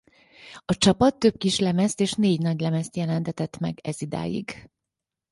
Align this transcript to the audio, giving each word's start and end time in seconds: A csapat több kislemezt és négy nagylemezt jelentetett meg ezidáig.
A 0.65 0.75
csapat 0.75 1.19
több 1.19 1.37
kislemezt 1.37 1.99
és 1.99 2.13
négy 2.13 2.39
nagylemezt 2.41 2.95
jelentetett 2.95 3.57
meg 3.57 3.79
ezidáig. 3.83 4.69